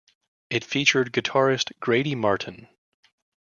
It 0.49 0.63
featured 0.63 1.13
guitarist 1.13 1.73
Grady 1.79 2.15
Martin. 2.15 2.67